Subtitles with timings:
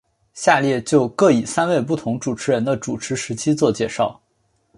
[0.33, 4.19] 下列就各以三位不同主持人的主持时期做介绍。